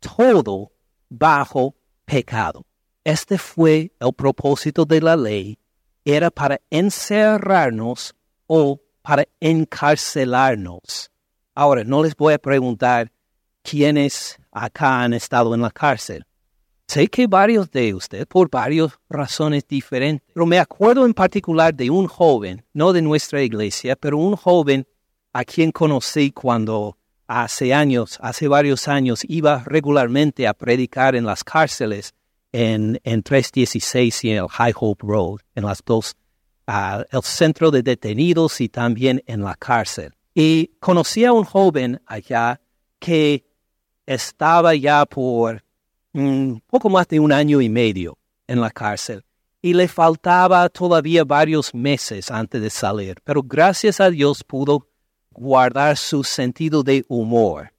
[0.00, 0.72] todo
[1.08, 2.66] bajo pecado.
[3.04, 5.58] Este fue el propósito de la ley,
[6.06, 8.14] era para encerrarnos
[8.46, 11.10] o para encarcelarnos.
[11.54, 13.12] Ahora, no les voy a preguntar
[13.62, 16.24] quiénes acá han estado en la cárcel.
[16.88, 21.90] Sé que varios de ustedes, por varias razones diferentes, pero me acuerdo en particular de
[21.90, 24.86] un joven, no de nuestra iglesia, pero un joven
[25.34, 31.44] a quien conocí cuando hace años, hace varios años, iba regularmente a predicar en las
[31.44, 32.14] cárceles
[32.54, 36.14] en, en 316 y en el High Hope Road, en las dos,
[36.68, 40.12] uh, el centro de detenidos y también en la cárcel.
[40.32, 42.60] Y conocí a un joven allá
[43.00, 43.44] que
[44.06, 45.64] estaba ya por
[46.12, 49.24] un poco más de un año y medio en la cárcel
[49.60, 54.86] y le faltaba todavía varios meses antes de salir, pero gracias a Dios pudo
[55.32, 57.73] guardar su sentido de humor.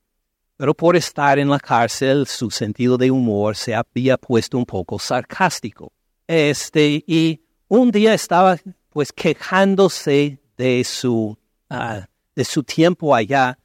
[0.57, 4.99] Pero por estar en la cárcel, su sentido de humor se había puesto un poco
[4.99, 5.91] sarcástico.
[6.27, 8.57] Este, y un día estaba
[8.89, 11.37] pues quejándose de su,
[11.69, 13.59] ah, de su tiempo allá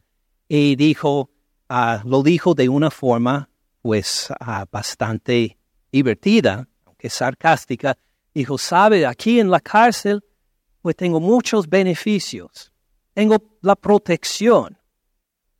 [0.48, 1.31] y dijo,
[1.72, 3.48] Ah, lo dijo de una forma
[3.81, 5.57] pues ah, bastante
[5.92, 7.96] divertida, aunque sarcástica.
[8.35, 10.24] Dijo, sabe, aquí en la cárcel
[10.83, 12.72] pues tengo muchos beneficios.
[13.14, 14.80] Tengo la protección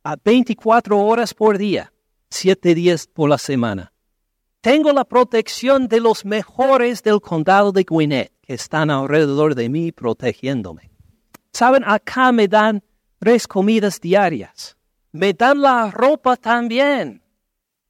[0.03, 1.93] a 24 horas por día,
[2.29, 3.93] 7 días por la semana.
[4.61, 9.91] Tengo la protección de los mejores del condado de Gwinnett que están alrededor de mí
[9.91, 10.91] protegiéndome.
[11.51, 12.83] Saben, acá me dan
[13.19, 14.77] tres comidas diarias
[15.11, 17.21] me dan la ropa también.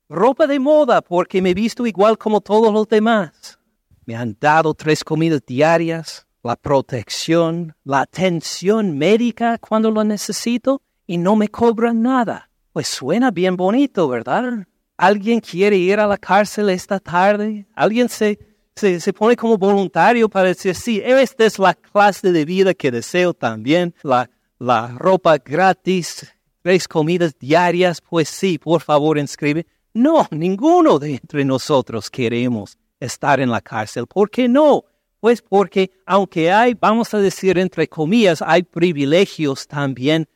[0.10, 3.60] Ropa de moda porque me visto igual como todos los demás.
[4.06, 11.18] Me han dado tres comidas diarias, la protección, la atención médica cuando lo necesito y
[11.18, 12.50] no me cobran nada.
[12.72, 14.66] Pues suena bien bonito, ¿verdad?
[14.96, 17.68] ¿Alguien quiere ir a la cárcel esta tarde?
[17.76, 18.40] ¿Alguien se,
[18.78, 22.92] se, se, pone como voluntario para decir, sí, esta es la clase de vida que
[22.92, 29.68] deseo también, la, la ropa gratis, tres comidas diarias, pues sí, por favor inscribe.
[29.94, 34.08] No, ninguno de entre nosotros queremos estar en la cárcel.
[34.08, 34.86] ¿Por qué no?
[35.20, 40.30] Pues porque aunque hay, vamos a decir entre comillas, hay privilegios también,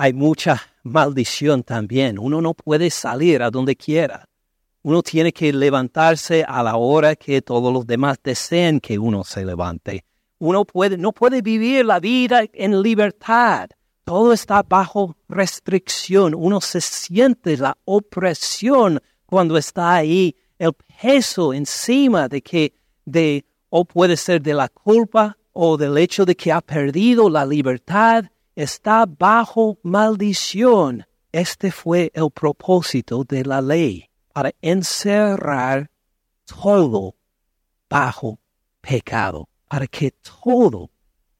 [0.00, 2.18] hay mucha maldición también.
[2.18, 4.24] Uno no puede salir a donde quiera.
[4.82, 9.44] Uno tiene que levantarse a la hora que todos los demás deseen que uno se
[9.44, 10.04] levante.
[10.38, 13.68] Uno puede, no puede vivir la vida en libertad
[14.10, 16.34] todo está bajo restricción.
[16.34, 23.84] Uno se siente la opresión cuando está ahí, el peso encima de que, de, o
[23.84, 28.24] puede ser de la culpa o del hecho de que ha perdido la libertad,
[28.62, 31.06] está bajo maldición.
[31.32, 35.90] Este fue el propósito de la ley, para encerrar
[36.44, 37.16] todo
[37.88, 38.38] bajo
[38.80, 40.90] pecado, para que todo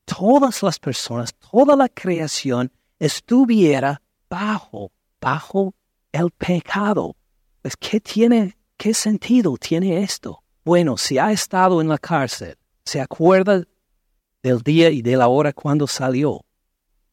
[0.05, 4.91] todas las personas, toda la creación estuviera bajo,
[5.21, 5.75] bajo
[6.13, 7.17] el pecado.
[7.63, 10.43] Pues, ¿qué tiene, qué sentido tiene esto?
[10.65, 13.63] Bueno, si ha estado en la cárcel, se acuerda
[14.43, 16.45] del día y de la hora cuando salió.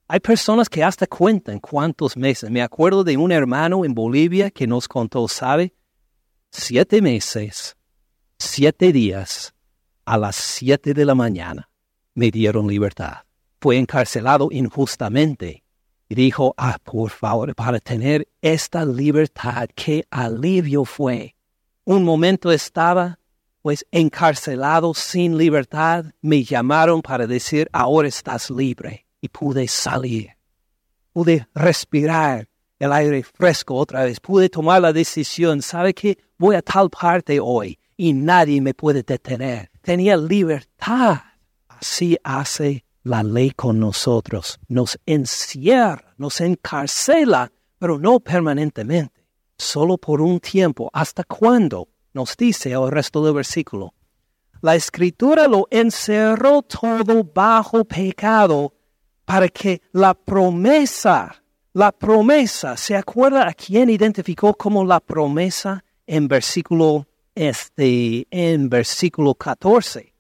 [0.10, 2.50] Hay personas que hasta cuentan cuántos meses.
[2.50, 5.74] Me acuerdo de un hermano en Bolivia que nos contó, ¿sabe?
[6.50, 7.76] Siete meses,
[8.40, 9.54] siete días,
[10.06, 11.70] a las siete de la mañana
[12.18, 13.26] me dieron libertad.
[13.60, 15.64] Fue encarcelado injustamente.
[16.10, 21.36] Y dijo, ah, por favor, para tener esta libertad, qué alivio fue.
[21.84, 23.20] Un momento estaba,
[23.62, 26.06] pues, encarcelado sin libertad.
[26.22, 29.07] Me llamaron para decir, ahora estás libre.
[29.30, 30.32] Pude salir.
[31.14, 32.48] Pude respirar
[32.80, 34.20] el aire fresco otra vez.
[34.20, 36.18] Pude tomar la decisión, ¿sabe qué?
[36.38, 39.72] Voy a tal parte hoy y nadie me puede detener.
[39.82, 41.22] Tenía libertad.
[41.68, 44.60] Así hace la ley con nosotros.
[44.68, 49.26] Nos encierra, nos encarcela, pero no permanentemente.
[49.58, 50.90] Solo por un tiempo.
[50.94, 51.88] ¿Hasta cuándo?
[52.14, 53.94] Nos dice el resto del versículo.
[54.62, 58.74] La escritura lo encerró todo bajo pecado
[59.28, 66.30] para que la promesa, la promesa, ¿se acuerda a quién identificó como la promesa en
[66.30, 67.06] versículo
[67.36, 70.14] este en versículo 14?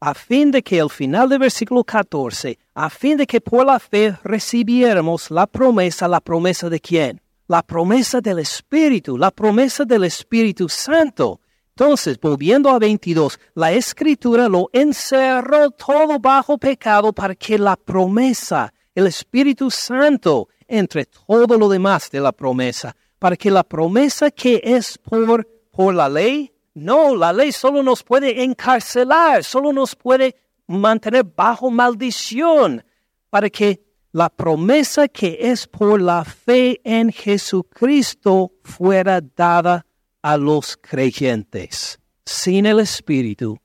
[0.00, 3.78] A fin de que al final del versículo 14, a fin de que por la
[3.78, 7.20] fe recibiéramos la promesa, la promesa de quién?
[7.46, 11.38] La promesa del Espíritu, la promesa del Espíritu Santo.
[11.76, 18.72] Entonces, volviendo a 22, la escritura lo encerró todo bajo pecado para que la promesa,
[18.94, 24.60] el Espíritu Santo, entre todo lo demás de la promesa, para que la promesa que
[24.62, 30.36] es por, por la ley, no, la ley solo nos puede encarcelar, solo nos puede
[30.68, 32.84] mantener bajo maldición,
[33.30, 39.84] para que la promesa que es por la fe en Jesucristo fuera dada
[40.24, 41.98] a los creyentes.
[42.24, 43.58] Sin el Espíritu,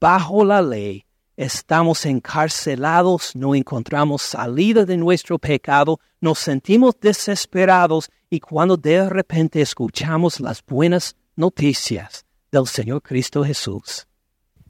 [0.00, 1.04] bajo la ley,
[1.36, 9.60] estamos encarcelados, no encontramos salida de nuestro pecado, nos sentimos desesperados y cuando de repente
[9.60, 14.08] escuchamos las buenas noticias del Señor Cristo Jesús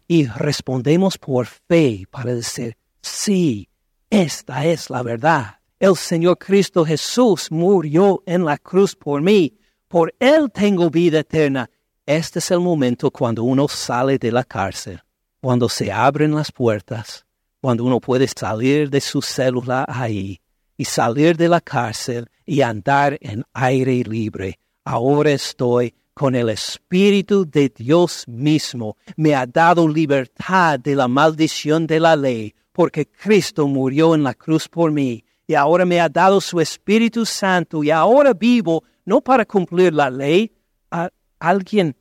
[0.08, 3.68] y respondemos por fe para decir, sí,
[4.10, 5.60] esta es la verdad.
[5.78, 9.56] El Señor Cristo Jesús murió en la cruz por mí
[9.88, 11.70] por Él tengo vida eterna.
[12.04, 15.00] Este es el momento cuando uno sale de la cárcel,
[15.40, 17.24] cuando se abren las puertas,
[17.60, 20.40] cuando uno puede salir de su célula ahí
[20.76, 24.58] y salir de la cárcel y andar en aire libre.
[24.84, 28.96] Ahora estoy con el Espíritu de Dios mismo.
[29.16, 34.34] Me ha dado libertad de la maldición de la ley, porque Cristo murió en la
[34.34, 35.24] cruz por mí.
[35.46, 40.10] Y ahora me ha dado su Espíritu Santo y ahora vivo no para cumplir la
[40.10, 40.52] ley,
[40.90, 41.96] a alguien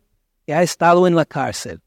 [0.45, 1.81] que ha estado en la cárcel,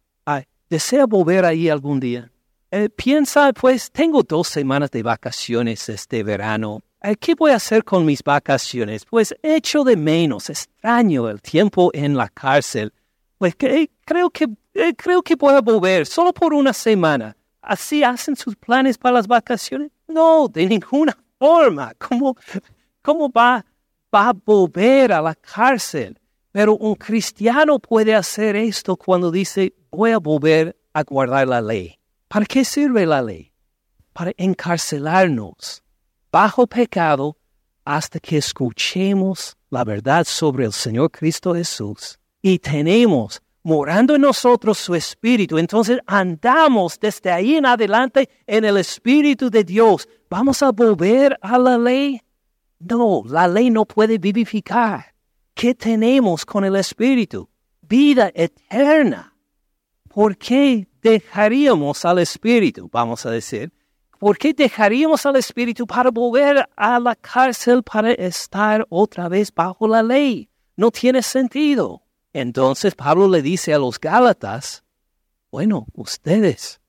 [0.69, 2.31] desea volver ahí algún día.
[2.71, 6.83] Eh, piensa, pues tengo dos semanas de vacaciones este verano.
[7.03, 9.05] Eh, ¿Qué voy a hacer con mis vacaciones?
[9.07, 12.93] Pues echo de menos, extraño el tiempo en la cárcel.
[13.39, 17.35] Pues que, creo, que, eh, creo que voy a volver solo por una semana.
[17.63, 19.91] ¿Así hacen sus planes para las vacaciones?
[20.07, 21.95] No, de ninguna forma.
[21.99, 22.37] ¿Cómo,
[23.01, 23.65] cómo va
[24.15, 26.19] va a volver a la cárcel.
[26.53, 31.99] Pero un cristiano puede hacer esto cuando dice, voy a volver a guardar la ley.
[32.29, 33.53] ¿Para qué sirve la ley?
[34.13, 35.83] Para encarcelarnos
[36.31, 37.37] bajo pecado
[37.85, 44.79] hasta que escuchemos la verdad sobre el Señor Cristo Jesús y tenemos morando en nosotros
[44.79, 45.59] su espíritu.
[45.59, 50.09] Entonces andamos desde ahí en adelante en el espíritu de Dios.
[50.31, 52.21] ¿Vamos a volver a la ley?
[52.81, 55.15] No, la ley no puede vivificar.
[55.55, 57.49] ¿Qué tenemos con el Espíritu?
[57.83, 59.35] Vida eterna.
[60.09, 62.89] ¿Por qué dejaríamos al Espíritu?
[62.93, 63.73] Vamos a decir.
[64.19, 69.89] ¿Por qué dejaríamos al Espíritu para volver a la cárcel para estar otra vez bajo
[69.89, 70.49] la ley?
[70.77, 72.03] No tiene sentido.
[72.33, 74.85] Entonces Pablo le dice a los Gálatas,
[75.51, 76.81] bueno, ustedes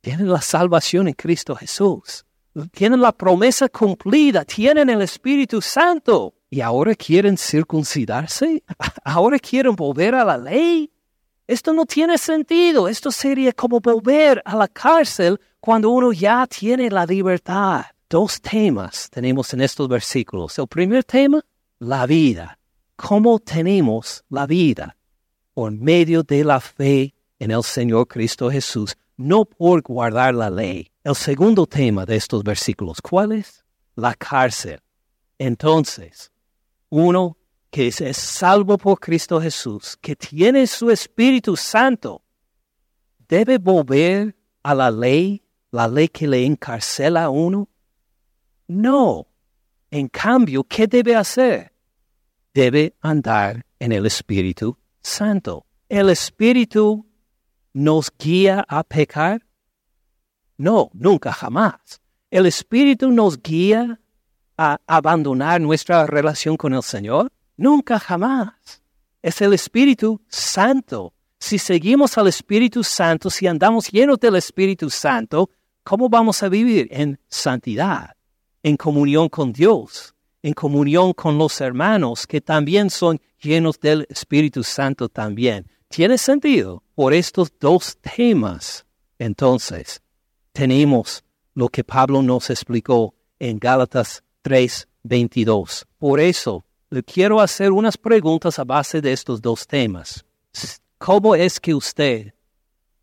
[0.00, 2.24] tienen la salvación en Cristo Jesús
[2.72, 8.62] tienen la promesa cumplida, tienen el Espíritu Santo y ahora quieren circuncidarse,
[9.04, 10.90] ahora quieren volver a la ley.
[11.46, 16.90] Esto no tiene sentido, esto sería como volver a la cárcel cuando uno ya tiene
[16.90, 17.84] la libertad.
[18.08, 20.58] Dos temas tenemos en estos versículos.
[20.58, 21.44] El primer tema,
[21.80, 22.58] la vida.
[22.96, 24.96] ¿Cómo tenemos la vida?
[25.52, 30.93] Por medio de la fe en el Señor Cristo Jesús, no por guardar la ley.
[31.04, 33.62] El segundo tema de estos versículos, ¿cuál es?
[33.94, 34.80] La cárcel.
[35.38, 36.32] Entonces,
[36.88, 37.36] uno
[37.70, 42.22] que es salvo por Cristo Jesús, que tiene su Espíritu Santo,
[43.28, 47.68] debe volver a la ley, la ley que le encarcela a uno.
[48.66, 49.26] No.
[49.90, 51.70] En cambio, ¿qué debe hacer?
[52.54, 55.66] Debe andar en el Espíritu Santo.
[55.90, 57.06] El Espíritu
[57.74, 59.43] nos guía a pecar.
[60.56, 62.00] No, nunca jamás.
[62.30, 64.00] ¿El Espíritu nos guía
[64.56, 67.30] a abandonar nuestra relación con el Señor?
[67.56, 68.82] Nunca jamás.
[69.22, 71.12] Es el Espíritu Santo.
[71.38, 75.50] Si seguimos al Espíritu Santo, si andamos llenos del Espíritu Santo,
[75.82, 76.88] ¿cómo vamos a vivir?
[76.90, 78.16] En santidad,
[78.62, 84.62] en comunión con Dios, en comunión con los hermanos que también son llenos del Espíritu
[84.62, 85.66] Santo también.
[85.88, 86.82] ¿Tiene sentido?
[86.94, 88.84] Por estos dos temas,
[89.18, 90.02] entonces,
[90.54, 91.24] tenemos
[91.54, 95.84] lo que Pablo nos explicó en Gálatas 3, 22.
[95.98, 100.24] Por eso, le quiero hacer unas preguntas a base de estos dos temas.
[100.98, 102.32] ¿Cómo es que usted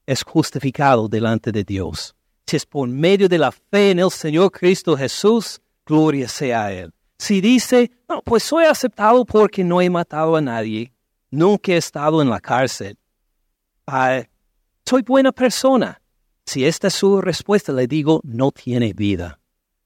[0.05, 2.15] es justificado delante de Dios?
[2.47, 6.71] Si es por medio de la fe en el Señor Cristo Jesús, gloria sea a
[6.71, 6.93] Él.
[7.17, 10.93] Si dice, no, pues soy aceptado porque no he matado a nadie,
[11.29, 12.97] nunca he estado en la cárcel,
[13.87, 14.23] ah,
[14.85, 16.00] soy buena persona.
[16.45, 19.39] Si esta es su respuesta, le digo, no tiene vida.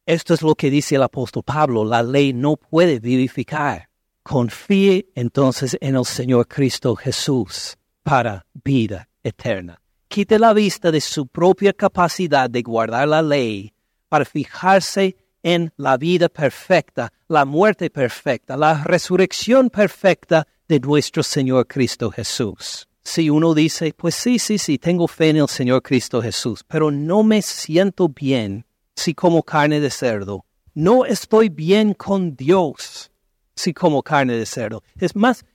[0.06, 3.89] Esto es lo que dice el apóstol Pablo, la ley no puede vivificar.
[4.22, 9.82] Confíe entonces en el Señor Cristo Jesús para vida eterna.
[10.08, 13.74] Quite la vista de su propia capacidad de guardar la ley
[14.08, 21.68] para fijarse en la vida perfecta, la muerte perfecta, la resurrección perfecta de nuestro Señor
[21.68, 22.88] Cristo Jesús.
[23.08, 26.89] Si uno dice, pues sí, sí, sí, tengo fe en el Señor Cristo Jesús, pero
[26.89, 30.43] no me siento bien si como carne de cerdo.
[30.74, 33.12] No estoy bien con Dios
[33.56, 34.84] si como carne de cerdo.
[34.97, 35.45] Es más,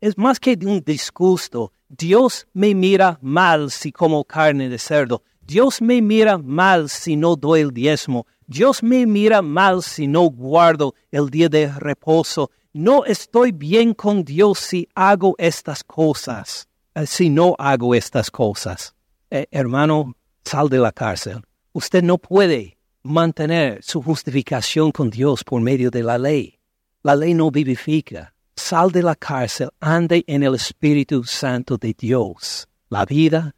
[0.00, 1.72] es más que un disgusto.
[1.88, 5.22] Dios me mira mal si como carne de cerdo.
[5.40, 8.26] Dios me mira mal si no doy el diezmo.
[8.48, 12.50] Dios me mira mal si no guardo el día de reposo.
[12.72, 16.67] No estoy bien con Dios si hago estas cosas,
[17.06, 18.94] si no hago estas cosas.
[19.30, 21.42] Eh, hermano, sal de la cárcel.
[21.72, 26.58] Usted no puede mantener su justificación con Dios por medio de la ley.
[27.02, 28.34] La ley no vivifica.
[28.56, 32.66] Sal de la cárcel, ande en el Espíritu Santo de Dios.
[32.88, 33.54] La vida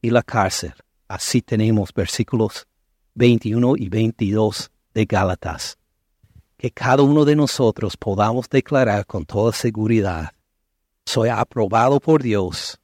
[0.00, 0.72] y la cárcel.
[1.06, 2.66] Así tenemos versículos
[3.14, 5.78] 21 y 22 de Gálatas.
[6.56, 10.32] Que cada uno de nosotros podamos declarar con toda seguridad,
[11.12, 12.80] soy aprobado por Dios,